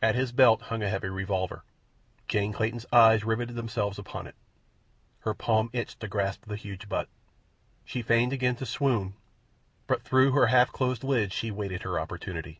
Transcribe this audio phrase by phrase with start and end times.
[0.00, 1.62] At his belt hung a heavy revolver.
[2.28, 4.34] Jane Clayton's eyes riveted themselves upon it.
[5.20, 7.10] Her palm itched to grasp the huge butt.
[7.84, 9.12] She feigned again to swoon,
[9.86, 12.58] but through her half closed lids she waited her opportunity.